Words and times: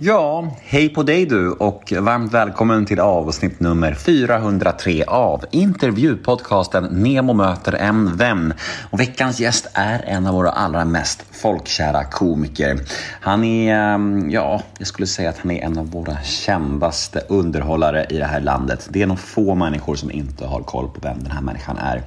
Ja, 0.00 0.48
hej 0.62 0.88
på 0.88 1.02
dig 1.02 1.26
du 1.26 1.50
och 1.50 1.92
varmt 2.00 2.34
välkommen 2.34 2.86
till 2.86 3.00
avsnitt 3.00 3.60
nummer 3.60 3.94
403 3.94 5.04
av 5.06 5.44
intervjupodcasten 5.50 6.84
Nemo 6.84 7.32
möter 7.32 7.72
en 7.72 8.16
vän. 8.16 8.54
Och 8.90 9.00
veckans 9.00 9.40
gäst 9.40 9.66
är 9.72 10.04
en 10.06 10.26
av 10.26 10.34
våra 10.34 10.50
allra 10.50 10.84
mest 10.84 11.24
folkkära 11.32 12.04
komiker. 12.04 12.78
Han 13.20 13.44
är, 13.44 13.74
ehm, 13.74 14.30
ja, 14.30 14.62
jag 14.78 14.86
skulle 14.86 15.06
säga 15.06 15.30
att 15.30 15.38
han 15.38 15.50
är 15.50 15.64
en 15.64 15.78
av 15.78 15.90
våra 15.90 16.22
kändaste 16.22 17.20
underhållare 17.28 18.06
i 18.10 18.18
det 18.18 18.24
här 18.24 18.40
landet. 18.40 18.88
Det 18.90 19.02
är 19.02 19.06
nog 19.06 19.18
få 19.18 19.54
människor 19.54 19.94
som 19.94 20.10
inte 20.10 20.46
har 20.46 20.62
koll 20.62 20.88
på 20.88 21.00
vem 21.02 21.22
den 21.22 21.32
här 21.32 21.42
människan 21.42 21.78
är. 21.78 22.02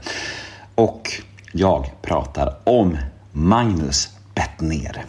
Och 0.75 1.11
jag 1.51 1.91
pratar 2.01 2.55
om 2.63 2.97
Magnus 3.31 4.09
Bettner. 4.35 5.05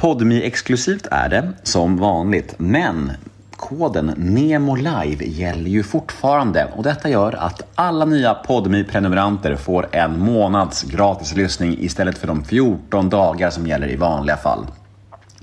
Podmi 0.00 0.42
exklusivt 0.42 1.06
är 1.10 1.28
det, 1.28 1.52
som 1.62 1.96
vanligt, 1.96 2.54
men 2.58 3.12
koden 3.56 4.12
Nemo 4.16 4.76
Live 4.76 5.24
gäller 5.24 5.70
ju 5.70 5.82
fortfarande 5.82 6.68
och 6.76 6.82
detta 6.82 7.08
gör 7.08 7.32
att 7.32 7.62
alla 7.74 8.04
nya 8.04 8.34
podmi 8.34 8.84
prenumeranter 8.84 9.56
får 9.56 9.88
en 9.92 10.20
månads 10.20 10.82
gratis 10.82 11.36
lyssning 11.36 11.76
istället 11.80 12.18
för 12.18 12.26
de 12.26 12.44
14 12.44 13.08
dagar 13.08 13.50
som 13.50 13.66
gäller 13.66 13.88
i 13.88 13.96
vanliga 13.96 14.36
fall. 14.36 14.66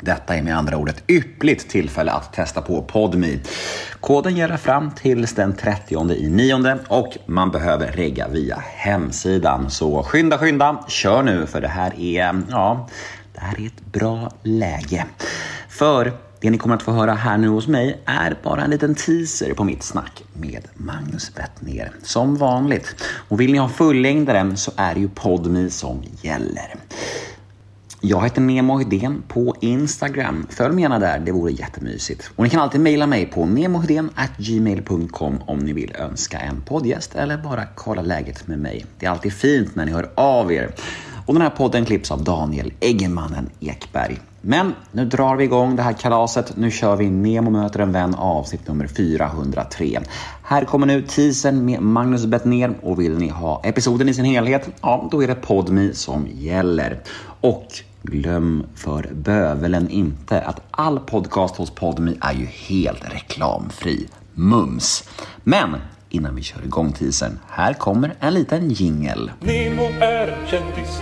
Detta 0.02 0.36
är 0.36 0.41
med 0.41 0.58
andra 0.58 0.78
ord 0.78 0.90
ett 0.90 1.03
yppligt 1.08 1.70
tillfälle 1.70 2.12
att 2.12 2.34
testa 2.34 2.62
på 2.62 2.81
Podmi. 2.81 3.40
Koden 4.00 4.36
gäller 4.36 4.58
fram 4.58 4.92
till 4.92 5.26
den 5.26 5.53
30 5.53 6.12
i 6.12 6.30
nionde 6.30 6.78
och 6.88 7.17
man 7.26 7.52
behöver 7.52 7.88
regga 7.88 8.28
via 8.28 8.64
hemsidan. 8.76 9.70
Så 9.70 10.03
skynda, 10.03 10.38
skynda, 10.38 10.84
kör 10.88 11.23
nu 11.23 11.45
för 11.45 11.62
det 11.62 11.67
här 11.67 12.00
är, 12.00 12.42
ja, 12.50 12.88
det 13.35 13.41
här 13.41 13.62
är 13.62 13.66
ett 13.66 13.85
bra 13.91 14.31
läge. 14.44 15.05
För 15.70 16.13
det 16.41 16.49
ni 16.49 16.57
kommer 16.57 16.75
att 16.75 16.84
få 16.84 16.91
höra 16.91 17.13
här 17.13 17.38
nu 17.38 17.48
hos 17.48 17.67
mig 17.67 18.02
är 18.05 18.38
bara 18.44 18.63
en 18.63 18.70
liten 18.70 18.95
teaser 18.95 19.53
på 19.53 19.64
mitt 19.64 19.83
snack 19.83 20.23
med 20.33 20.67
Magnus 20.73 21.36
Bettner. 21.36 21.92
Som 22.03 22.36
vanligt. 22.36 22.95
Och 23.30 23.42
vill 23.42 23.52
ni 23.52 23.58
ha 23.58 23.69
fullängdaren 23.69 24.58
så 24.58 24.72
är 24.75 24.94
det 24.94 25.00
ju 25.00 25.09
Podmi 25.09 25.69
som 25.69 26.03
gäller. 26.22 26.75
Jag 28.02 28.23
heter 28.23 28.42
Nemo 28.42 28.77
Hedén 28.77 29.23
på 29.27 29.55
Instagram. 29.61 30.47
Följ 30.49 30.73
mig 30.73 30.81
gärna 30.81 30.99
där, 30.99 31.20
det 31.20 31.31
vore 31.31 31.52
jättemysigt. 31.52 32.31
Och 32.36 32.44
ni 32.44 32.49
kan 32.49 32.59
alltid 32.59 32.81
mejla 32.81 33.08
mig 33.08 33.25
på 33.25 33.45
gmail.com 34.38 35.39
om 35.47 35.59
ni 35.59 35.73
vill 35.73 35.95
önska 35.95 36.39
en 36.39 36.61
poddgäst 36.61 37.16
eller 37.16 37.38
bara 37.38 37.66
kolla 37.75 38.02
läget 38.02 38.47
med 38.47 38.59
mig. 38.59 38.86
Det 38.99 39.05
är 39.05 39.09
alltid 39.09 39.33
fint 39.33 39.75
när 39.75 39.86
ni 39.86 39.92
hör 39.92 40.09
av 40.16 40.52
er. 40.52 40.75
Och 41.26 41.34
den 41.34 41.42
här 41.42 41.50
podden 41.50 41.86
klipps 41.86 42.12
av 42.12 42.23
Daniel 42.23 42.73
Eggemannen 42.80 43.50
Ekberg. 43.59 44.20
Men 44.42 44.73
nu 44.92 45.06
drar 45.06 45.36
vi 45.36 45.44
igång 45.44 45.76
det 45.76 45.84
här 45.84 45.94
kalaset. 45.94 46.58
Nu 46.58 46.72
kör 46.72 46.95
vi 46.95 47.09
Nemo 47.09 47.50
möter 47.50 47.80
en 47.80 47.92
vän 47.92 48.16
avsnitt 48.16 48.67
nummer 48.67 48.88
403. 48.88 50.02
Här 50.44 50.66
kommer 50.66 50.88
nu 50.88 51.02
teasern 51.02 51.66
med 51.66 51.82
Magnus 51.82 52.26
Bettner 52.26 52.73
och 52.82 53.02
vill 53.02 53.17
ni 53.17 53.30
ha 53.30 53.62
episoden 53.64 54.09
i 54.09 54.14
sin 54.14 54.26
helhet, 54.26 54.70
ja 54.82 55.08
då 55.12 55.23
är 55.23 55.28
det 55.28 55.36
Podmi 55.36 55.94
som 55.94 56.28
gäller. 56.34 57.00
Och 57.42 57.67
glöm 58.04 58.64
för 58.76 59.10
bövelen 59.14 59.89
inte 59.89 60.42
att 60.42 60.62
all 60.72 61.00
podcast 61.00 61.56
hos 61.56 61.72
Podmi 61.72 62.17
är 62.22 62.34
ju 62.34 62.45
helt 62.45 63.14
reklamfri. 63.14 64.08
Mums! 64.34 65.10
Men 65.44 65.76
innan 66.10 66.36
vi 66.36 66.42
kör 66.42 66.64
igång 66.64 66.94
teasern, 66.94 67.39
här 67.50 67.73
kommer 67.73 68.14
en 68.20 68.34
liten 68.34 68.70
jingel. 68.70 69.32
Nemo 69.39 69.84
är 70.02 70.28
en 70.28 70.48
kändis, 70.48 71.02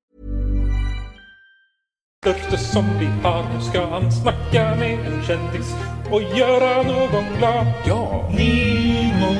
Största 2.25 2.57
som 2.57 2.85
vi 2.99 3.05
har. 3.05 3.43
Nu 3.53 3.61
ska 3.61 3.85
han 3.89 4.11
snacka 4.11 4.75
med 4.75 4.99
en 4.99 5.23
kändis 5.23 5.75
och 6.11 6.21
göra 6.21 6.83
någon 6.83 7.37
glad. 7.37 7.67
Ja! 7.85 8.29
Nemo, 8.29 9.33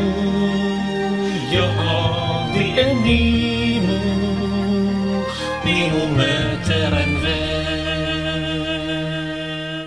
ja 1.52 1.70
det 2.54 2.82
är 2.82 2.96
Nemo. 2.96 4.00
Nemo 5.66 6.16
möter 6.18 6.92
en 6.92 7.24
vän. 7.24 7.62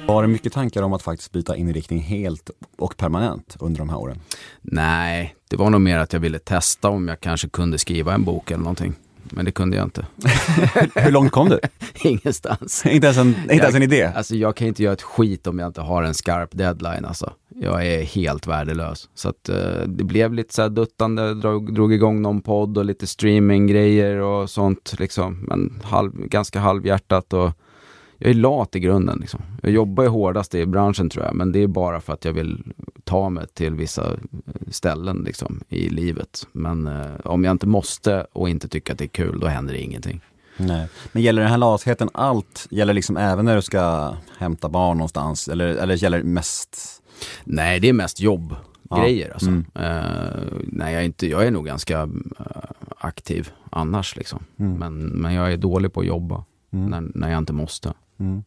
Var 0.06 0.22
det 0.22 0.28
mycket 0.28 0.52
tankar 0.52 0.82
om 0.82 0.92
att 0.92 1.02
faktiskt 1.02 1.32
byta 1.32 1.56
inriktning 1.56 2.00
helt 2.00 2.50
och 2.78 2.96
permanent 2.96 3.56
under 3.60 3.78
de 3.78 3.88
här 3.88 3.98
åren? 3.98 4.20
Nej, 4.62 5.34
det 5.48 5.56
var 5.56 5.70
nog 5.70 5.80
mer 5.80 5.98
att 5.98 6.12
jag 6.12 6.20
ville 6.20 6.38
testa 6.38 6.88
om 6.88 7.08
jag 7.08 7.20
kanske 7.20 7.48
kunde 7.48 7.78
skriva 7.78 8.14
en 8.14 8.24
bok 8.24 8.50
eller 8.50 8.62
någonting. 8.62 8.94
Men 9.30 9.44
det 9.44 9.52
kunde 9.52 9.76
jag 9.76 9.86
inte. 9.86 10.06
Hur 10.94 11.10
långt 11.10 11.32
kom 11.32 11.48
du? 11.48 11.60
Ingenstans. 12.08 12.86
inte 12.90 13.06
ens 13.06 13.18
en, 13.18 13.28
inte 13.28 13.54
ens 13.54 13.74
en 13.74 13.82
idé? 13.82 14.12
Alltså 14.16 14.34
jag 14.34 14.56
kan 14.56 14.68
inte 14.68 14.82
göra 14.82 14.92
ett 14.92 15.02
skit 15.02 15.46
om 15.46 15.58
jag 15.58 15.66
inte 15.66 15.80
har 15.80 16.02
en 16.02 16.14
skarp 16.14 16.50
deadline 16.52 17.04
alltså. 17.04 17.32
Jag 17.56 17.86
är 17.86 18.02
helt 18.02 18.46
värdelös. 18.46 19.08
Så 19.14 19.28
att 19.28 19.50
uh, 19.50 19.56
det 19.86 20.04
blev 20.04 20.34
lite 20.34 20.54
så 20.54 20.62
här 20.62 20.68
duttande, 20.68 21.34
drog, 21.34 21.74
drog 21.74 21.92
igång 21.92 22.22
någon 22.22 22.42
podd 22.42 22.78
och 22.78 22.84
lite 22.84 23.06
streaminggrejer 23.06 24.16
och 24.16 24.50
sånt 24.50 24.94
liksom. 24.98 25.44
Men 25.48 25.80
halv, 25.84 26.12
ganska 26.16 26.60
halvhjärtat 26.60 27.32
och 27.32 27.50
jag 28.24 28.30
är 28.30 28.34
lat 28.34 28.76
i 28.76 28.80
grunden. 28.80 29.18
Liksom. 29.20 29.40
Jag 29.62 29.72
jobbar 29.72 30.02
ju 30.02 30.08
hårdast 30.08 30.54
i 30.54 30.66
branschen 30.66 31.10
tror 31.10 31.24
jag, 31.24 31.34
men 31.34 31.52
det 31.52 31.62
är 31.62 31.66
bara 31.66 32.00
för 32.00 32.12
att 32.12 32.24
jag 32.24 32.32
vill 32.32 32.62
ta 33.04 33.28
mig 33.28 33.46
till 33.46 33.74
vissa 33.74 34.10
ställen 34.70 35.22
liksom, 35.26 35.60
i 35.68 35.88
livet. 35.88 36.46
Men 36.52 36.86
eh, 36.86 37.06
om 37.24 37.44
jag 37.44 37.50
inte 37.50 37.66
måste 37.66 38.26
och 38.32 38.48
inte 38.48 38.68
tycker 38.68 38.92
att 38.92 38.98
det 38.98 39.04
är 39.04 39.08
kul, 39.08 39.40
då 39.40 39.46
händer 39.46 39.74
det 39.74 39.80
ingenting. 39.80 40.20
Nej. 40.56 40.88
Men 41.12 41.22
gäller 41.22 41.42
den 41.42 41.50
här 41.50 41.58
latheten 41.58 42.10
allt? 42.14 42.66
Gäller 42.70 42.94
liksom 42.94 43.16
även 43.16 43.44
när 43.44 43.56
du 43.56 43.62
ska 43.62 44.14
hämta 44.38 44.68
barn 44.68 44.96
någonstans? 44.96 45.48
Eller, 45.48 45.66
eller 45.66 46.02
gäller 46.02 46.18
det 46.18 46.24
mest? 46.24 47.02
Nej, 47.44 47.80
det 47.80 47.88
är 47.88 47.92
mest 47.92 48.20
jobb 48.20 48.56
grejer. 48.96 49.30
Alltså. 49.32 49.48
Mm. 49.48 49.64
Uh, 49.76 50.58
nej, 50.62 50.92
jag 50.92 51.02
är, 51.02 51.06
inte, 51.06 51.26
jag 51.26 51.46
är 51.46 51.50
nog 51.50 51.66
ganska 51.66 52.02
uh, 52.02 52.10
aktiv 52.98 53.52
annars. 53.70 54.16
Liksom. 54.16 54.44
Mm. 54.58 54.72
Men, 54.72 54.98
men 54.98 55.34
jag 55.34 55.52
är 55.52 55.56
dålig 55.56 55.92
på 55.92 56.00
att 56.00 56.06
jobba 56.06 56.44
när, 56.70 57.04
när 57.14 57.30
jag 57.30 57.38
inte 57.38 57.52
måste. 57.52 57.92
Vän. 58.16 58.44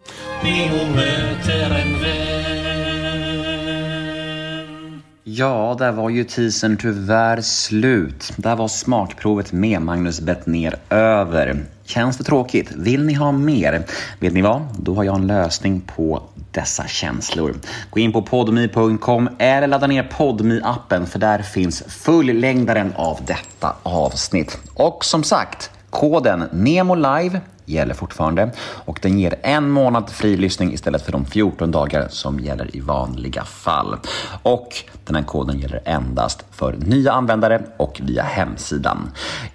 Ja, 5.23 5.75
där 5.79 5.91
var 5.91 6.09
ju 6.09 6.23
teasern 6.23 6.77
tyvärr 6.77 7.41
slut. 7.41 8.33
Där 8.37 8.55
var 8.55 8.67
smakprovet 8.67 9.51
med 9.51 9.81
Magnus 9.81 10.21
Bettner 10.21 10.75
över. 10.89 11.65
Känns 11.85 12.17
det 12.17 12.23
tråkigt? 12.23 12.71
Vill 12.71 13.05
ni 13.05 13.13
ha 13.13 13.31
mer? 13.31 13.85
Vet 14.19 14.33
ni 14.33 14.41
vad? 14.41 14.61
Då 14.79 14.95
har 14.95 15.03
jag 15.03 15.15
en 15.15 15.27
lösning 15.27 15.81
på 15.81 16.23
dessa 16.51 16.87
känslor. 16.87 17.55
Gå 17.89 17.99
in 17.99 18.13
på 18.13 18.21
podmi.com 18.21 19.29
eller 19.37 19.67
ladda 19.67 19.87
ner 19.87 20.03
podmi 20.03 20.61
appen 20.63 21.07
för 21.07 21.19
där 21.19 21.39
finns 21.41 21.83
fullängdaren 21.87 22.93
av 22.95 23.19
detta 23.25 23.75
avsnitt. 23.83 24.59
Och 24.73 25.05
som 25.05 25.23
sagt, 25.23 25.71
koden 25.97 26.43
NEMO 26.51 26.95
LIVE 26.95 27.41
gäller 27.65 27.93
fortfarande 27.93 28.51
och 28.59 28.99
den 29.01 29.19
ger 29.19 29.35
en 29.41 29.69
månad 29.69 30.09
fri 30.09 30.37
lyssning 30.37 30.73
istället 30.73 31.01
för 31.01 31.11
de 31.11 31.25
14 31.25 31.71
dagar 31.71 32.07
som 32.09 32.39
gäller 32.39 32.75
i 32.75 32.79
vanliga 32.79 33.43
fall. 33.43 33.97
Och 34.43 34.69
den 35.05 35.15
här 35.15 35.23
koden 35.23 35.59
gäller 35.59 35.81
endast 35.85 36.45
för 36.51 36.73
nya 36.73 37.11
användare 37.11 37.61
och 37.77 38.01
via 38.03 38.23
hemsidan. 38.23 39.11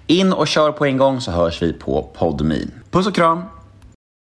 In 0.07 0.33
och 0.33 0.47
kör 0.47 0.71
på 0.71 0.85
en 0.85 0.97
gång 0.97 1.21
så 1.21 1.31
hörs 1.31 1.61
vi 1.61 1.73
på 1.73 2.09
PodMe. 2.13 2.67
Puss 2.91 3.07
och 3.07 3.15
kram! 3.15 3.43